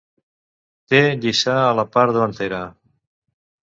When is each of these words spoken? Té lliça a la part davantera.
Té 0.93 1.03
lliça 1.21 1.55
a 1.69 1.79
la 1.83 1.87
part 1.93 2.19
davantera. 2.19 2.67